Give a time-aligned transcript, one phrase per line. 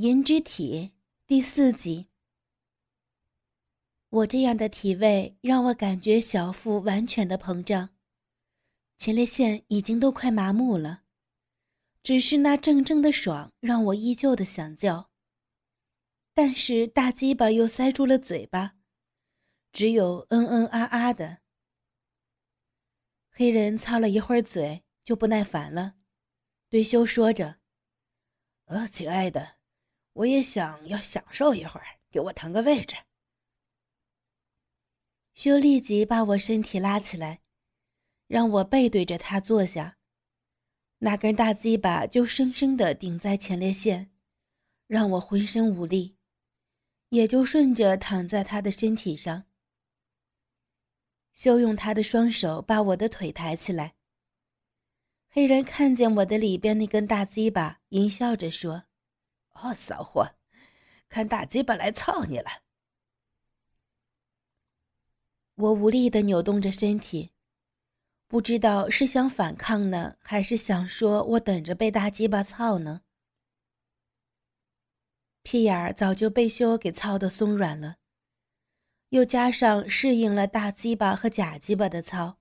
[0.00, 0.92] 银之体
[1.26, 2.06] 第四集。
[4.10, 7.96] 我这样的体位让我感觉小腹完全的膨胀，
[8.96, 11.02] 前列腺已经都快麻木了，
[12.04, 15.10] 只是那阵阵的爽让我依旧的想叫，
[16.32, 18.76] 但是大鸡巴又塞住了嘴巴，
[19.72, 21.38] 只有嗯嗯啊啊的。
[23.30, 25.96] 黑人操了一会儿嘴就不耐烦了，
[26.68, 27.58] 对修说着
[28.66, 29.57] ：“呃，亲爱的。”
[30.18, 32.96] 我也想要享受一会儿，给我腾个位置。
[35.32, 37.40] 修立即把我身体拉起来，
[38.26, 39.96] 让我背对着他坐下，
[40.98, 44.10] 那根大鸡巴就生生的顶在前列腺，
[44.88, 46.16] 让我浑身无力，
[47.10, 49.44] 也就顺着躺在他的身体上。
[51.32, 53.94] 修用他的双手把我的腿抬起来。
[55.28, 58.87] 黑人看见我的里边那根大鸡巴，淫笑着说。
[59.62, 60.34] 哦，骚货，
[61.08, 62.62] 看大鸡巴来操你了！
[65.54, 67.32] 我无力的扭动着身体，
[68.28, 73.02] 不知道是想反抗呢，还是想说我等着被大鸡巴操呢。
[75.42, 77.96] 屁眼儿早就被修给操的松软了，
[79.08, 82.38] 又加上适应了大鸡巴和假鸡巴的操，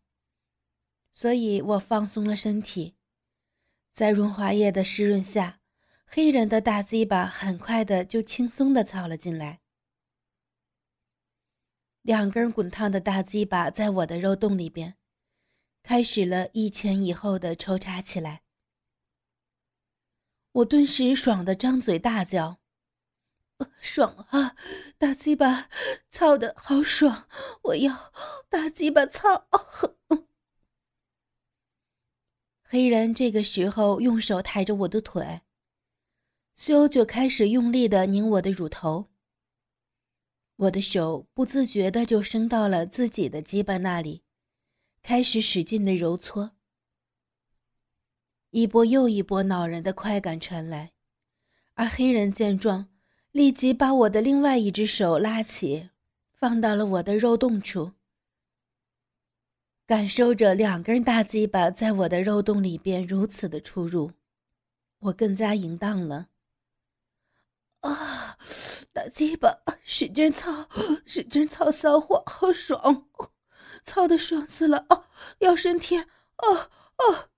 [1.13, 2.97] 所以我放松了身体，
[3.91, 5.56] 在润滑液的湿润下。
[6.09, 9.59] 黑人的大鸡巴很快的就轻松的操了进来，
[12.01, 14.95] 两根滚烫的大鸡巴在我的肉洞里边，
[15.83, 18.43] 开始了一前一后的抽插起来。
[20.53, 22.61] 我顿时爽的张嘴大叫
[23.81, 24.55] ：“爽啊！
[24.97, 25.69] 大鸡巴
[26.09, 27.27] 操的好爽！
[27.63, 28.13] 我要
[28.49, 29.49] 大鸡巴操！”
[32.63, 35.41] 黑人这个时候用手抬着我的腿。
[36.57, 39.09] 修就开始用力的拧我的乳头，
[40.55, 44.23] 我的手不自觉的就伸到了自己的鸡巴那里，
[45.03, 46.53] 开始使劲的揉搓。
[48.49, 50.93] 一波又一波恼人的快感传来，
[51.75, 52.89] 而黑人见状，
[53.31, 55.91] 立即把我的另外一只手拉起，
[56.33, 57.91] 放到了我的肉洞处，
[59.85, 64.13] 感受着两根大鸡巴在我的肉洞里边如此的出入，
[64.97, 66.29] 我更加淫荡了。
[67.91, 68.37] 啊！
[68.93, 70.67] 大鸡巴，使劲操，
[71.05, 73.07] 使劲操，骚货，好爽，
[73.85, 74.85] 操的爽死了！
[74.89, 75.07] 啊，
[75.39, 76.03] 要升天！
[76.37, 77.29] 啊啊！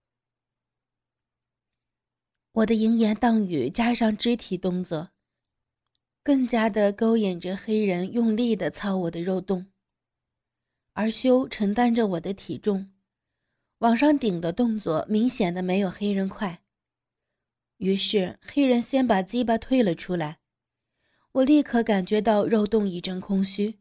[2.53, 5.11] 我的淫言荡语加上肢体动作，
[6.23, 9.67] 更加的勾引着黑人用力的操我的肉洞，
[10.93, 12.91] 而修承担着我的体重，
[13.79, 16.63] 往上顶的动作明显的没有黑人快。
[17.77, 20.38] 于是黑人先把鸡巴退了出来，
[21.33, 23.79] 我立刻感觉到肉洞一阵空虚，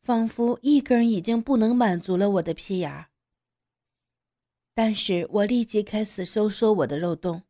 [0.00, 3.10] 仿佛一根已经不能满足了我的屁眼儿。
[4.72, 7.42] 但是我立即开始收缩我的肉洞，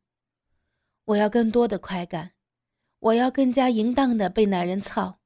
[1.04, 2.32] 我要更多的快感，
[2.98, 5.20] 我要更加淫荡的被男人操。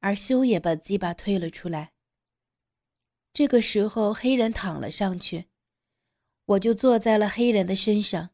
[0.00, 1.92] 而修也把鸡巴推了出来。
[3.32, 5.46] 这个时候黑人躺了上去，
[6.46, 8.30] 我就坐在了黑人的身上。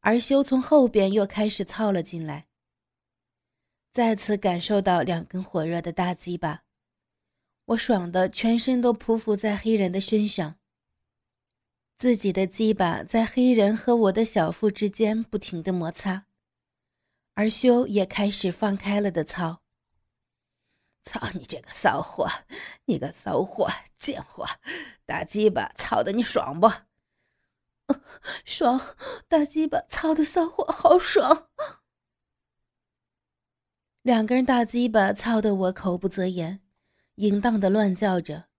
[0.00, 2.46] 而修从后边又开始操了进来，
[3.94, 6.64] 再次感受到两根火热的大鸡巴，
[7.66, 10.56] 我爽的全身都匍匐在黑人的身上。
[11.96, 16.26] 自己的鸡巴在黑人和我的小腹之间不停的摩擦，
[17.34, 19.62] 而修也开始放开了的操。
[21.04, 22.28] 操你这个骚货，
[22.86, 24.44] 你个骚货，贱货，
[25.06, 26.68] 大鸡巴操的你爽不？
[28.44, 28.96] 爽，
[29.28, 31.48] 大鸡巴操的骚货好爽！
[34.04, 36.60] 两根大鸡巴操得我口不择言，
[37.14, 38.50] 淫荡的乱叫着。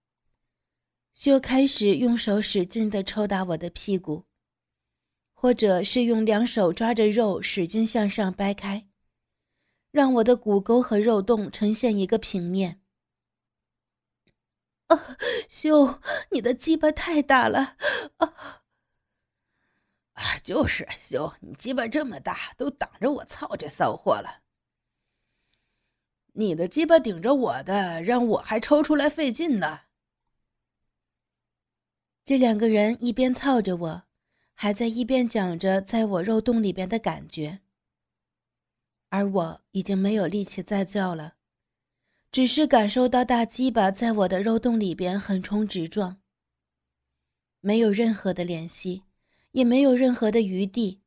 [1.13, 4.25] 就开始用手使劲的抽打我的屁股，
[5.35, 8.87] 或者是用两手抓着肉使劲向上掰开，
[9.91, 12.81] 让我的骨沟和肉洞呈现一个平面。
[14.87, 15.15] 啊，
[15.47, 16.01] 秀，
[16.31, 17.77] 你的鸡巴太大了！
[18.17, 18.63] 啊！
[20.43, 24.44] 就是秀，你鸡巴这么大，都挡着我操这骚货了。
[26.35, 29.81] 你的鸡巴顶着我的，让我还抽出来费劲呢。
[32.23, 34.03] 这两个人一边操着我，
[34.53, 37.59] 还在一边讲着在我肉洞里边的感觉。
[39.09, 41.35] 而我已经没有力气再叫了，
[42.31, 46.21] 只是感受到大鸡巴在我的肉洞里边横冲直撞，
[47.61, 49.03] 没有任何的联系。
[49.55, 50.99] 也没有任何的余地。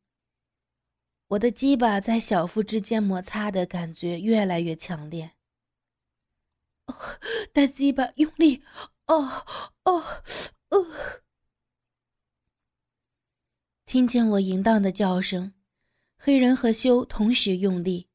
[1.29, 5.33] 我的鸡巴在小腹之间摩擦的感觉越来越强烈。
[7.53, 8.63] 大鸡巴用力！
[9.09, 9.45] 哦
[9.85, 10.23] 哦
[10.71, 10.87] 哦！
[13.85, 15.53] 听见我淫荡的叫声，
[16.17, 18.09] 黑人和修同时用力，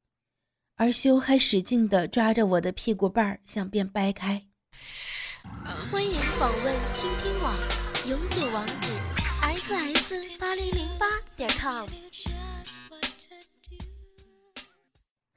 [0.75, 4.47] 而修还使劲的抓着我的屁股瓣儿，想便掰开。
[5.91, 7.55] 欢迎访问倾听网，
[8.09, 8.91] 永久网址
[9.43, 11.05] ：ss 八零零八
[11.35, 11.87] 点 com。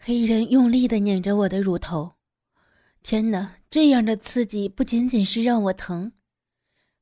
[0.07, 2.15] 黑人用力地拧着我的乳头，
[3.03, 3.57] 天哪！
[3.69, 6.13] 这样的刺激不仅仅是让我疼，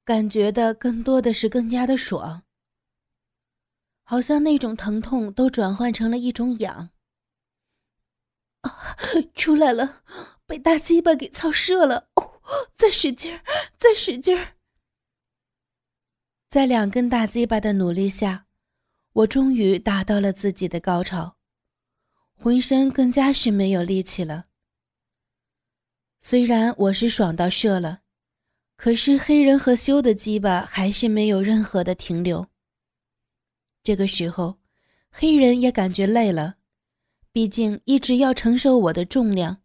[0.07, 2.45] 感觉的更多的是更加的爽，
[4.05, 6.89] 好像那种疼痛都转换成了一种痒。
[8.63, 8.97] 啊，
[9.35, 10.03] 出来了，
[10.47, 12.09] 被大鸡巴给操射了！
[12.15, 12.41] 哦，
[12.75, 13.45] 再使劲儿，
[13.77, 14.55] 再使劲儿！
[16.49, 18.47] 在两根大鸡巴的努力下，
[19.13, 21.37] 我终于达到了自己的高潮。
[22.37, 24.47] 浑身更加是没有力气了。
[26.21, 28.01] 虽然我是爽到射了，
[28.77, 32.49] 可是黑人和修的鸡巴还是没有任何的停留。
[33.83, 34.59] 这个时候，
[35.11, 36.57] 黑人也感觉累了，
[37.33, 39.63] 毕竟一直要承受我的重量，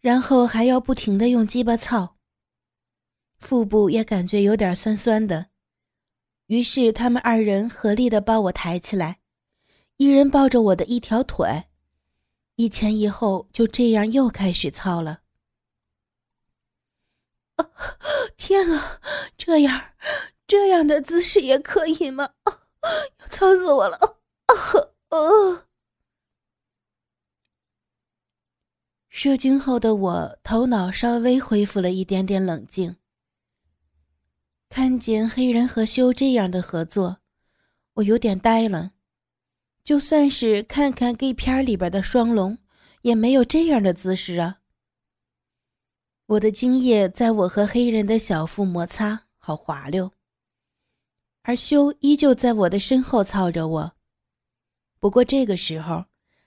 [0.00, 2.16] 然后还要不停的用鸡巴操。
[3.38, 5.48] 腹部也感觉有点酸酸的，
[6.46, 9.18] 于是他们二人合力的把我抬起来，
[9.96, 11.64] 一人抱着我的一条腿。
[12.56, 15.20] 一前一后，就这样又开始操了。
[17.56, 17.70] 啊，
[18.36, 19.00] 天啊，
[19.36, 19.94] 这样，
[20.46, 22.34] 这样的姿势也可以吗？
[22.44, 22.62] 啊，
[23.20, 23.96] 要操死我了！
[24.46, 24.54] 啊，
[25.10, 25.68] 啊！
[29.08, 32.96] 射精后的我，头脑稍微恢复了一点点冷静。
[34.68, 37.18] 看见黑人和修这样的合作，
[37.94, 38.92] 我有点呆了。
[39.86, 42.58] 就算是看看 gay 片里边的双龙，
[43.02, 44.58] 也没有这样的姿势啊！
[46.26, 50.10] 我的精液在我和黑人的小腹摩擦，好滑溜。
[51.42, 53.92] 而修依旧在我的身后操着我。
[54.98, 56.06] 不过这个时候，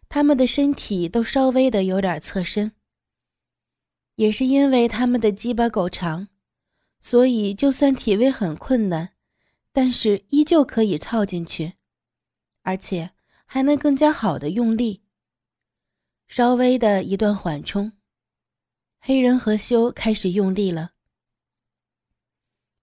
[0.10, 2.74] 他们的身体都稍微的有点侧身。
[4.16, 6.28] 也是因为他们的鸡巴够长，
[7.00, 9.14] 所以就算体位很困难，
[9.72, 11.76] 但是依旧可以操进去，
[12.64, 13.12] 而且。
[13.52, 15.02] 还能更加好的用力。
[16.28, 17.94] 稍微的一段缓冲，
[19.00, 20.92] 黑人和修开始用力了。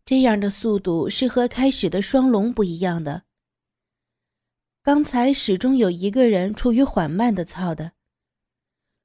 [0.05, 3.23] 这样的速度是和开始的双龙不一样的。
[4.83, 7.93] 刚才始终有一个人处于缓慢的操的，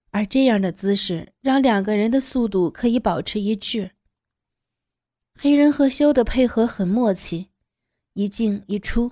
[0.10, 3.92] 而这样的姿势让两个人的速度可以保持一致。
[5.36, 7.52] 黑人和修的配合很默契，
[8.14, 9.12] 一进一出。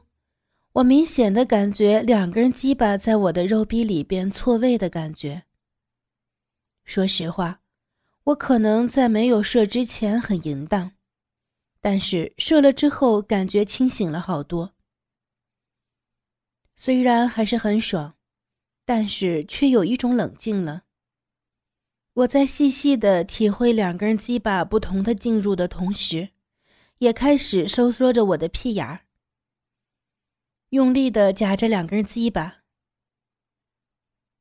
[0.79, 5.43] 我明显的感觉两根鸡巴在我的肉壁里边错位的感觉。
[6.85, 7.61] 说实话，
[8.25, 10.93] 我可能在没有射之前很淫荡，
[11.81, 14.73] 但是射了之后感觉清醒了好多。
[16.77, 18.15] 虽然还是很爽，
[18.85, 20.83] 但是却有一种冷静了。
[22.13, 26.29] 我在细细的体会两根鸡巴不同的进入的同时，
[26.99, 29.01] 也开始收缩着我的屁眼儿。
[30.69, 32.57] 用力的夹着两根鸡巴。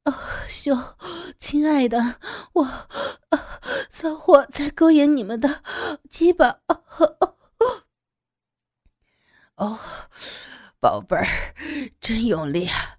[0.04, 0.12] 哦，
[0.48, 0.96] 秀，
[1.38, 2.18] 亲爱的，
[2.52, 2.88] 我，
[3.90, 5.62] 骚货在勾引你们的
[6.10, 6.60] 鸡巴。
[6.66, 7.38] 哦，
[9.56, 9.80] 哦
[10.80, 11.26] 宝贝儿，
[12.00, 12.98] 真用力啊！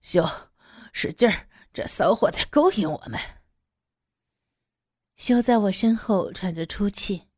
[0.00, 0.28] 秀，
[0.92, 3.20] 使劲儿，这骚货在勾引我们。
[5.16, 7.28] 修在我身后喘着粗气。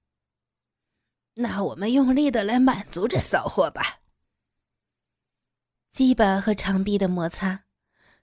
[1.34, 4.01] 那我们用力的来满足这骚货吧。
[5.92, 7.64] 鸡巴和长臂的摩擦，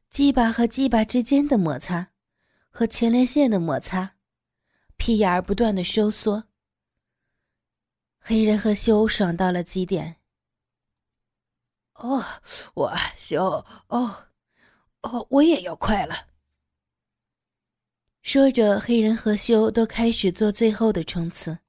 [0.09, 2.07] 鸡巴和鸡巴之间的摩擦，
[2.71, 4.15] 和前列腺的摩擦，
[4.97, 6.45] 屁眼儿不断的收缩。
[8.17, 10.15] 黑人和修爽到了极点。
[11.93, 12.25] 哦，
[12.73, 14.29] 我修，哦，
[15.03, 16.25] 哦，我也要快了。
[18.23, 21.59] 说着，黑人和修都开始做最后的冲刺，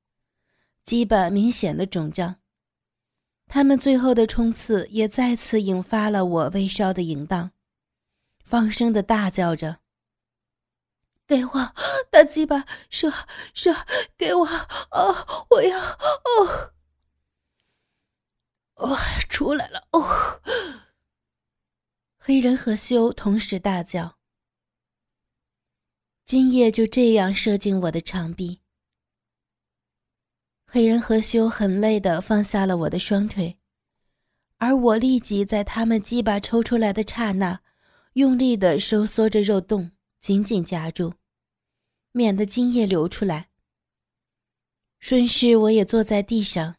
[0.83, 2.40] 鸡巴明显的肿胀。
[3.53, 7.51] 他们最后的冲刺也再次引发了我微烧的淫荡，
[8.45, 9.81] 放声的大叫着
[11.27, 11.75] ：“给我
[12.13, 13.13] 大鸡巴，射
[13.53, 13.75] 射，
[14.17, 14.47] 给我！
[14.47, 16.73] 哦，我要哦，
[18.77, 18.97] 哦，
[19.29, 19.89] 出来了！
[19.91, 20.41] 哦！”
[22.19, 24.17] 黑人和修同时大叫，
[26.25, 28.61] 今夜就这样射进我的长臂。
[30.73, 33.59] 黑人和修很累的放下了我的双腿，
[34.59, 37.61] 而我立即在他们鸡巴抽出来的刹那，
[38.13, 41.15] 用力的收缩着肉洞，紧紧夹住，
[42.13, 43.49] 免得精液流出来。
[45.01, 46.77] 顺势，我也坐在地上。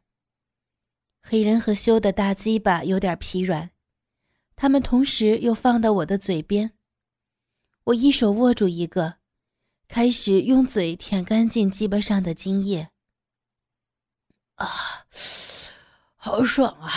[1.21, 3.71] 黑人和修的大鸡巴有点疲软，
[4.55, 6.71] 他们同时又放到我的嘴边。
[7.83, 9.15] 我一手握住一个，
[9.89, 12.90] 开始用嘴舔干净鸡巴上的精液。
[14.61, 15.05] 啊，
[16.15, 16.89] 好爽啊！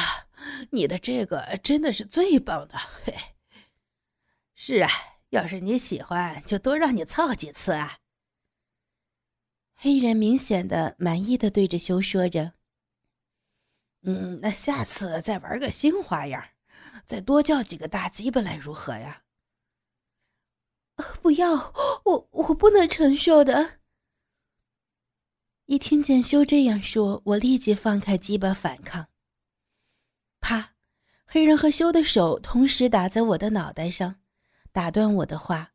[0.71, 2.78] 你的这个真的是最棒的。
[3.04, 3.14] 嘿，
[4.54, 4.90] 是啊，
[5.30, 7.99] 要是你喜欢，就多让你操几次啊。
[9.75, 12.52] 黑人明显的满意的对着修说着
[14.04, 16.42] ：“嗯，那下次再玩个新花样，
[17.06, 19.23] 再多叫几个大鸡巴来如何呀？”
[21.23, 21.73] 不要，
[22.04, 23.80] 我我不能承受的。
[25.66, 29.09] 一听见修这样说，我立即放开鸡巴反抗。
[30.40, 30.75] 啪！
[31.25, 34.21] 黑人和修的手同时打在我的脑袋上，
[34.73, 35.73] 打断我的话。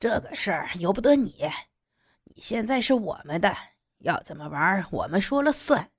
[0.00, 1.48] 这个事儿由不得你，
[2.24, 3.56] 你现在是我们的，
[3.98, 5.92] 要怎么玩我们说了算，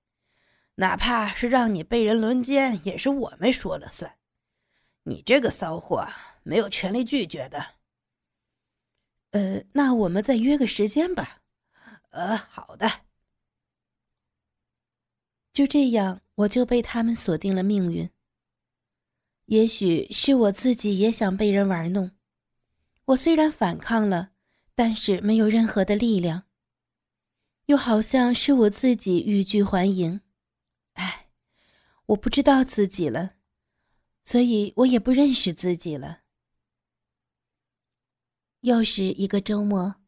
[0.76, 4.18] 哪怕是让你被人轮奸，也是我们说了算。
[5.04, 6.08] 你这个骚货
[6.44, 7.76] 没有权利拒绝的。
[9.32, 11.41] 呃，那我们再约个时间吧。
[12.12, 12.88] 呃，好的。
[15.52, 18.10] 就这样，我就被他们锁定了命运。
[19.46, 22.12] 也许是我自己也想被人玩弄，
[23.06, 24.32] 我虽然反抗了，
[24.76, 26.44] 但是没有任何的力量。
[27.66, 30.22] 又好像是我自己欲拒还迎，
[30.94, 31.30] 哎，
[32.08, 33.36] 我不知道自己了，
[34.24, 36.22] 所以我也不认识自己了。
[38.62, 40.01] 又是一个周末。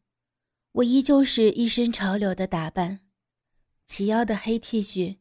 [0.74, 2.98] 我依旧是一身潮流的打扮，
[3.86, 5.18] 齐腰的黑 T 恤，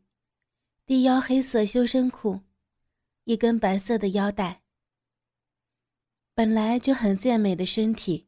[0.84, 2.42] 低腰黑色修身裤，
[3.26, 4.64] 一根白色的腰带。
[6.34, 8.28] 本来就很健美的身体，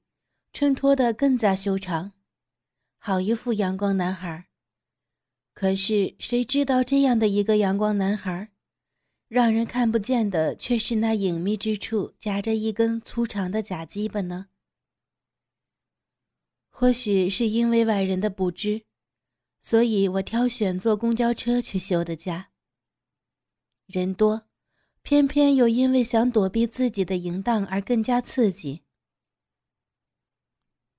[0.54, 2.12] 衬托的更加修长，
[3.00, 4.46] 好一副阳光男孩。
[5.56, 8.52] 可是谁知道这样的一个阳光男孩，
[9.28, 14.50] 让人看不见的却是那隐秘之处夹着一根粗长的假鸡巴呢？
[16.78, 18.84] 或许是因为外人的不知，
[19.62, 22.50] 所以我挑选坐公交车去修的家。
[23.86, 24.50] 人多，
[25.02, 28.82] 偏偏又因为想躲避自己的淫荡而更加刺激。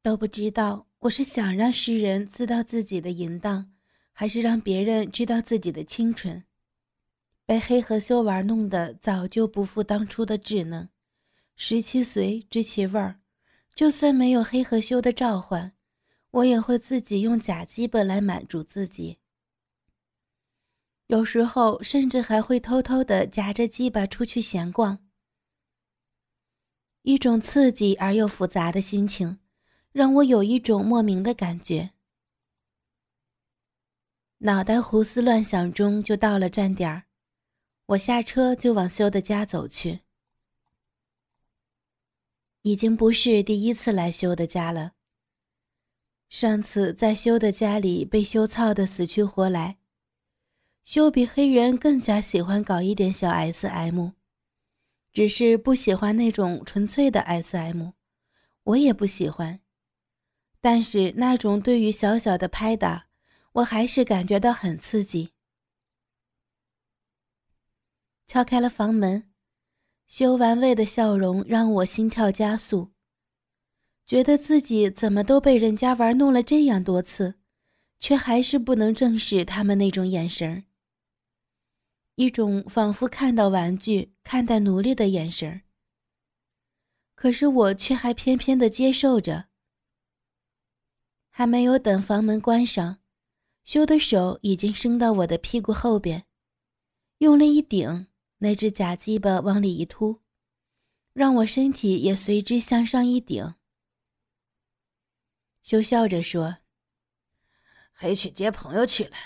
[0.01, 3.71] 都不知道我是想让世人知道自己的淫荡，
[4.13, 6.43] 还是让别人知道自己的清纯。
[7.45, 10.89] 被黑和修玩弄的早就不复当初的稚嫩，
[11.55, 13.21] 十七岁知其味儿。
[13.77, 15.75] 就算没有黑和修的召唤，
[16.31, 19.19] 我也会自己用假鸡巴来满足自己。
[21.09, 25.07] 有时候甚至还会偷偷的夹着鸡巴出去闲逛。
[27.03, 29.41] 一种刺激而又复杂的心情，
[29.93, 31.91] 让我有一种莫名的感觉。
[34.39, 37.05] 脑袋胡思乱想中，就到了站点儿，
[37.89, 40.06] 我下车就往修的家走去。
[42.67, 44.95] 已经不是第一次来修的家了。
[46.29, 49.79] 上次在修的家里被修操的死去活来，
[50.83, 54.09] 修比黑人更加喜欢搞一点小 SM，
[55.13, 57.91] 只是不喜欢那种纯粹的 SM，
[58.65, 59.61] 我也不喜欢。
[60.61, 63.07] 但是那种对于小小的拍打，
[63.53, 65.31] 我还是感觉到很刺激。
[68.27, 69.31] 敲开了房门。
[70.09, 72.93] 修玩味的笑容让我心跳加速，
[74.07, 77.35] 觉得自己怎么都被人家玩弄了这样多次，
[77.99, 80.65] 却还是不能正视他们那种眼神
[82.15, 85.63] 一种仿佛看到玩具、看待奴隶的眼神
[87.15, 89.49] 可是我却还偏偏的接受着。
[91.29, 92.99] 还没有等房门关上，
[93.65, 96.25] 修的手已经伸到我的屁股后边，
[97.19, 98.07] 用力一顶。
[98.39, 100.21] 那只假鸡巴往里一突，
[101.15, 103.55] 让我身体也随之向上一顶。
[105.63, 106.59] 羞笑着说
[107.95, 109.17] ：“黑去接朋友去了，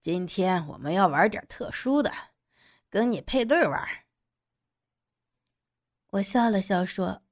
[0.00, 2.10] 今天我们要玩点特殊的，
[2.88, 3.86] 跟你配对玩。”
[6.12, 7.22] 我笑了笑说：“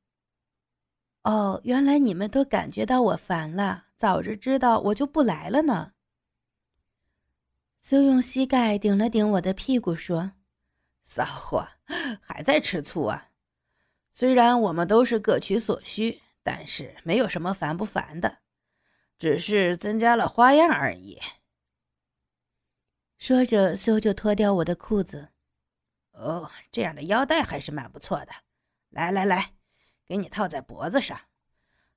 [1.24, 5.94] 哦，原来你们都感觉到我烦了，早知知道我就不来了呢。”
[7.80, 10.32] 就用膝盖顶了顶我的屁股说。
[11.06, 11.68] 骚货，
[12.20, 13.30] 还在吃醋啊？
[14.10, 18.38] 虽然我们都是各取所需，但是没有什么烦不烦的，
[19.18, 21.20] 只是增加了花样而已。
[23.18, 25.28] 说着，修就脱掉我的裤子。
[26.10, 28.32] 哦，这样的腰带还是蛮不错的。
[28.90, 29.54] 来来来，
[30.06, 31.20] 给你套在脖子上。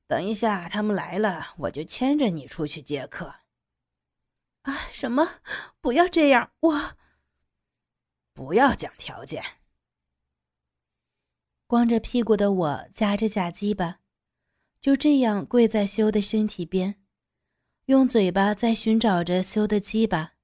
[0.08, 3.36] 等一下他们来了，我就牵着你出去接客。
[4.63, 5.39] 啊，什么？
[5.80, 6.51] 不要这样！
[6.60, 6.98] 我
[8.39, 9.43] 不要讲条件。
[11.67, 14.00] 光着屁股的我夹着假鸡巴，
[14.79, 17.01] 就这样跪在修的身体边，
[17.88, 20.36] 用嘴巴在寻找着修的鸡巴。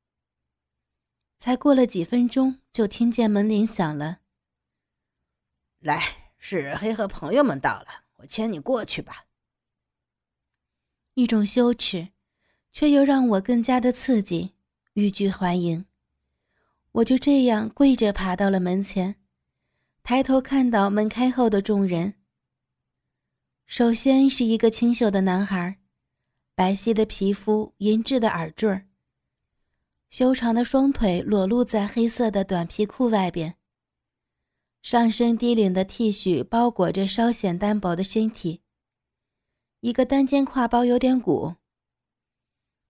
[1.40, 4.20] 才过了几分钟，就听见门铃响了。
[5.80, 9.28] 来，是黑和朋友们到了，我牵你过去吧。
[11.14, 12.10] 一种羞耻，
[12.74, 14.54] 却又让我更加的刺激，
[14.96, 15.86] 欲拒还迎。
[16.96, 19.16] 我就这样跪着爬到了门前，
[20.02, 22.14] 抬头看到门开后的众人。
[23.66, 25.80] 首先是一个清秀的男孩，
[26.56, 28.86] 白皙的皮肤，银质的耳坠。
[30.10, 33.58] 修长的双腿裸露在黑色的短皮裤外边，
[34.82, 38.62] 上身低领的 T 恤包裹着稍显单薄的身体，
[39.82, 41.56] 一个单肩挎包有点鼓。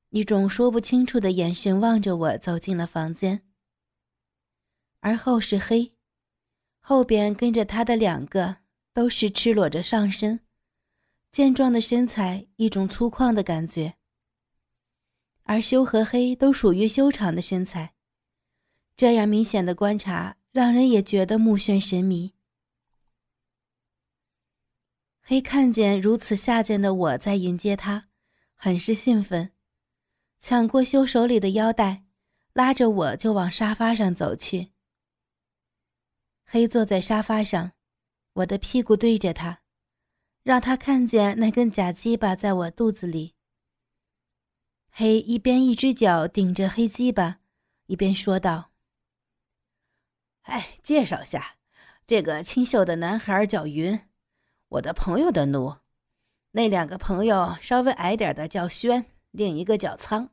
[0.10, 3.42] 一种说不清楚的眼神望着我走进了房间，
[5.06, 5.94] 而后是黑，
[6.80, 8.58] 后边跟着他的两个
[8.92, 10.40] 都是赤裸着上身，
[11.32, 13.98] 健壮的身材，一种粗犷的感觉。
[15.44, 17.94] 而修和黑都属于修长的身材，
[18.98, 22.34] 这样明显的观察让人也觉得目眩神迷。
[25.22, 28.08] 黑看见如此下贱的我在迎接他，
[28.56, 29.52] 很是兴奋，
[30.40, 32.06] 抢过修手里的腰带，
[32.54, 34.72] 拉着我就往沙发上走去。
[36.48, 37.72] 黑坐在沙发上，
[38.34, 39.62] 我的屁股对着他，
[40.44, 43.34] 让他看见那根假鸡巴在我肚子里。
[44.90, 47.40] 黑一边一只脚顶着黑鸡巴，
[47.88, 48.72] 一边说道
[50.44, 51.58] ：“哎，介绍下，
[52.06, 54.08] 这个清秀的男孩叫云，
[54.70, 55.78] 我的朋友的奴。
[56.52, 60.30] 那两个朋友稍微矮点的叫轩，另一个叫苍。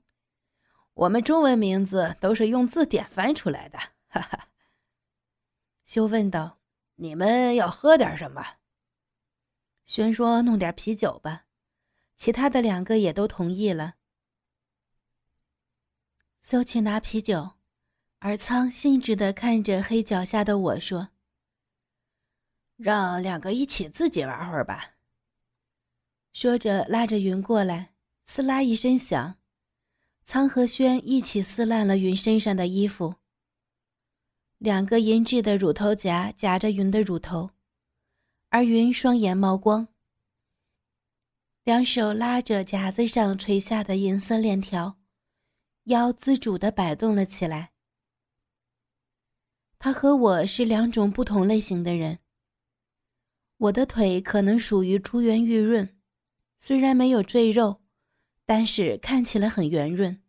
[0.94, 4.51] 我们中文名字都是用字典翻出来的。”哈哈。
[5.92, 6.58] 修问道
[6.96, 8.56] ：“你们要喝点什么？”
[9.84, 11.44] 轩说：“弄点啤酒吧。”
[12.16, 13.96] 其他的两个也都同意了。
[16.40, 17.56] 修去拿啤酒，
[18.20, 21.10] 而仓兴致地看着黑脚下的我说
[22.78, 24.94] ：“让两个一起自己玩会儿吧。”
[26.32, 27.92] 说着拉着云过来，
[28.24, 29.36] 撕拉一声响，
[30.24, 33.16] 仓和轩一起撕烂了云身上的衣服。
[34.62, 37.50] 两个银质的乳头夹夹着云的乳头，
[38.50, 39.88] 而云双眼冒光，
[41.64, 45.00] 两手拉着夹子上垂下的银色链条。
[45.86, 47.72] 腰自主地摆动了起来。
[49.80, 52.20] 他和我是两种不同类型的人。
[53.56, 55.98] 我的腿可能属于珠圆玉润，
[56.60, 57.82] 虽然没有赘肉，
[58.46, 60.22] 但是看起来很圆润。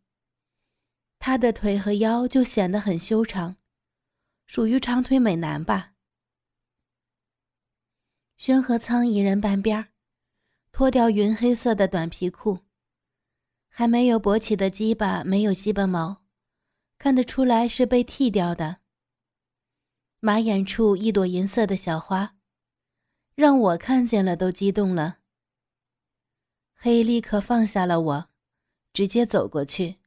[1.19, 3.58] 他的腿和腰就显得很修长，
[4.45, 5.93] 属于长腿美男吧。
[8.38, 9.89] 宣和苍一人半边
[10.71, 12.60] 脱掉云黑色的短皮裤。
[13.75, 16.23] 还没有勃起的鸡巴没有鸡巴毛，
[16.99, 18.82] 看得出来是被剃掉的。
[20.19, 22.36] 马眼处一朵银色的小花，
[23.34, 25.17] 让我看见了都激动了。
[26.75, 28.29] 黑立刻放下了我，
[28.93, 29.97] 直接走过去，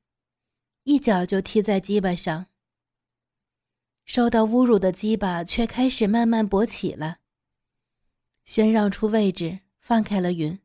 [0.84, 2.46] 一脚就踢在鸡巴上。
[4.06, 7.18] 受到侮辱的鸡巴却开始慢慢勃起了。
[8.44, 10.58] 宣让出位置，放开了云。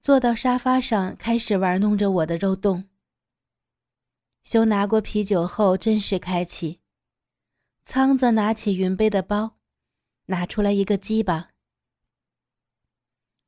[0.00, 2.88] 坐到沙发上，开始玩弄着我的肉洞。
[4.42, 6.80] 修拿过啤酒后，正式开启。
[7.84, 9.56] 仓子拿起云背的包，
[10.26, 11.50] 拿出来一个鸡巴。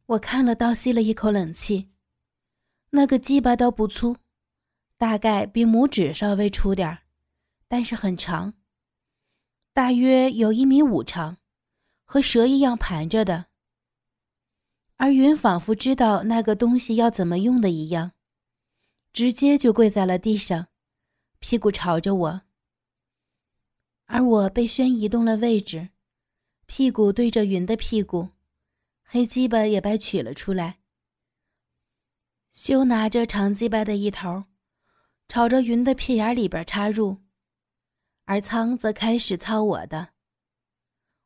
[0.07, 1.91] 我看了，倒吸了一口冷气。
[2.91, 4.17] 那个鸡巴倒不粗，
[4.97, 7.03] 大概比拇指稍微粗点儿，
[7.67, 8.55] 但是很长，
[9.75, 11.39] 大约有一米五长，
[12.05, 13.47] 和蛇一样盘着的。
[14.99, 18.13] 而云仿佛知道那个东西要怎么用的一样，
[19.13, 20.69] 直接就跪在了地上，
[21.41, 22.43] 屁股朝着我。
[24.05, 25.89] 而我被轩移动了位置，
[26.67, 28.29] 屁股对着云的屁股，
[29.03, 30.79] 黑鸡巴也被取了出来。
[32.53, 34.45] 修拿着长鸡巴的一头，
[35.27, 37.24] 朝着云的屁眼里边插入，
[38.25, 40.11] 而苍则开始操我的。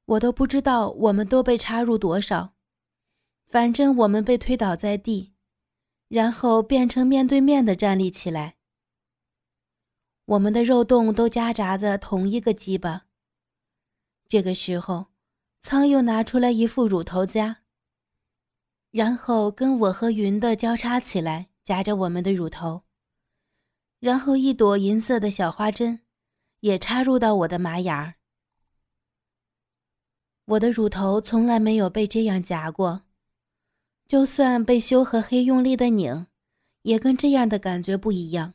[0.05, 2.55] 我都不知道我们都被插入多少。
[3.47, 5.33] 反正我们被推倒在地，
[6.09, 8.57] 然后变成面对面的站立起来。
[10.27, 13.07] 我们的肉洞都夹杂着同一个鸡巴。
[14.29, 15.07] 这个时候，
[15.63, 17.63] 仓又拿出来一副乳头夹，
[18.91, 22.83] 然后跟我和云的交叉起来，夹着我们的乳头。
[23.99, 26.01] 然后一朵银色的小花针，
[26.61, 28.15] 也插入到我的马眼儿。
[30.45, 33.03] 我的乳头从来没有被这样夹过，
[34.07, 36.27] 就算被修和黑用力的拧，
[36.83, 38.55] 也跟这样的感觉不一样。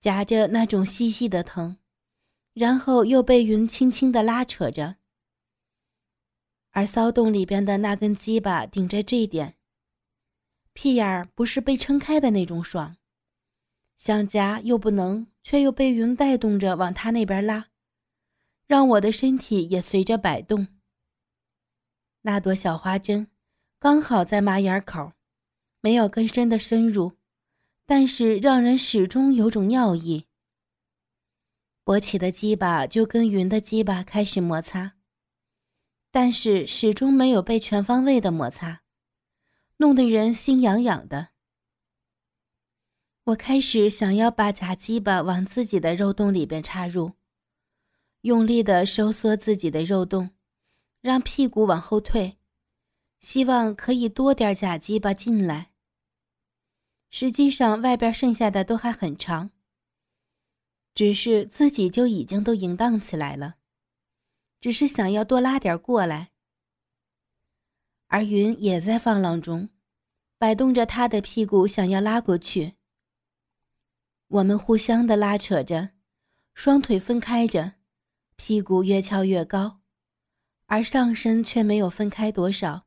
[0.00, 1.78] 夹着那种细细的疼，
[2.52, 4.96] 然后又被云轻轻的拉扯着。
[6.72, 9.56] 而骚洞里边的那根鸡巴顶着这点，
[10.74, 12.96] 屁眼儿不是被撑开的那种爽，
[13.96, 17.68] 想夹又不能，却又被云带动着往他那边拉，
[18.66, 20.68] 让我的身体也随着摆动。
[22.22, 23.28] 那朵小花针
[23.78, 25.12] 刚好在马眼口，
[25.80, 27.18] 没有更深的深入。
[27.86, 30.24] 但是让人始终有种尿意。
[31.84, 34.94] 勃起的鸡巴就跟云的鸡巴开始摩擦，
[36.10, 38.80] 但是始终没有被全方位的摩擦，
[39.76, 41.33] 弄得人心痒痒的。
[43.24, 47.12] 我开始想要把假鸡巴往自己的肉洞里边插入，
[48.20, 50.32] 用力的收缩自己的肉洞，
[51.00, 52.36] 让屁股往后退，
[53.20, 55.70] 希望可以多点假鸡巴进来。
[57.08, 59.50] 实际上，外边剩下的都还很长。
[60.94, 63.56] 只是自己就已经都淫荡起来了，
[64.60, 66.32] 只是想要多拉点过来。
[68.08, 69.70] 而云也在放浪中，
[70.36, 72.74] 摆动着他的屁股，想要拉过去。
[74.34, 75.90] 我们互相的拉扯着，
[76.54, 77.74] 双腿分开着，
[78.34, 79.80] 屁股越翘越高，
[80.66, 82.86] 而上身却没有分开多少。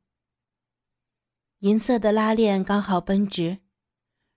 [1.60, 3.60] 银色的拉链刚好绷直。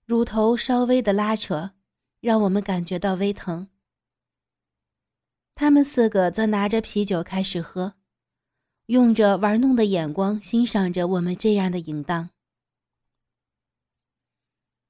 [0.06, 1.72] 乳头稍微的拉扯，
[2.20, 3.68] 让我们感觉到微疼。
[5.56, 7.94] 他们四个则拿着啤酒开始喝，
[8.86, 12.30] 用着玩弄的眼光欣赏着我们这样的淫荡。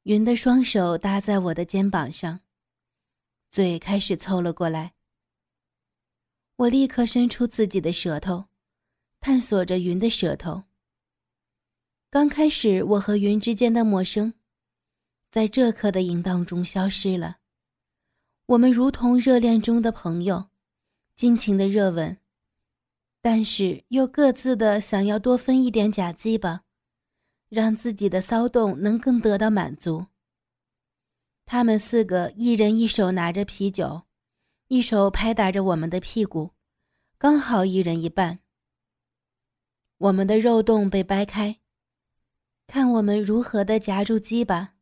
[0.05, 2.41] 云的双手搭在我的肩膀上，
[3.51, 4.95] 嘴开始凑了过来。
[6.57, 8.47] 我立刻伸出自己的舌头，
[9.21, 10.65] 探索着云的舌头。
[12.09, 14.33] 刚开始，我和云之间的陌生。
[15.31, 17.37] 在这刻的淫荡中消失了，
[18.47, 20.49] 我们如同热恋中的朋友，
[21.15, 22.17] 尽情的热吻，
[23.21, 26.65] 但是又各自的想要多分一点假鸡巴，
[27.51, 30.07] 让自己的骚动能更得到满足。
[31.45, 34.03] 他们四个一人一手拿着啤酒，
[34.69, 36.53] 一手拍打着我们的屁股，
[37.19, 38.39] 刚好一人一半。
[39.99, 41.59] 我们的肉洞被掰开，
[42.69, 44.77] 看我们如何的夹住鸡巴。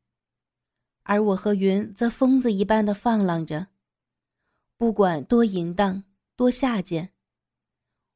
[1.04, 3.68] 而我和云则疯子一般的放浪着，
[4.76, 6.04] 不管多淫荡、
[6.36, 7.14] 多下贱，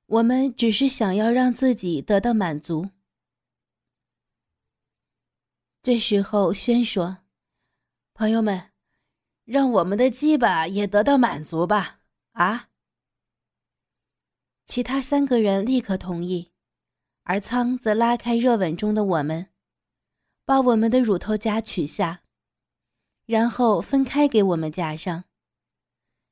[0.04, 2.90] 我们只是想要让自己得到满足。
[5.82, 7.18] 这时候，轩说
[8.14, 8.70] ：“朋友们，
[9.44, 12.02] 让我们的鸡巴也得到满足吧！”
[12.34, 12.68] 啊！
[14.64, 16.52] 其他三个人立刻同意，
[17.24, 19.48] 而仓则拉开热吻中的我们，
[20.44, 22.22] 把我们的乳头夹取下。
[23.26, 25.24] 然后分开给我们夹上，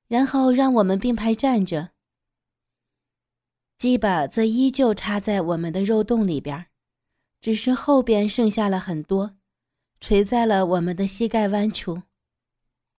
[0.06, 1.90] 然后让我们并排站着。
[3.78, 6.66] 鸡巴则依旧插在我们的肉洞里边，
[7.40, 9.38] 只是后边剩下了很多，
[10.00, 12.09] 垂在了我们的膝盖弯曲。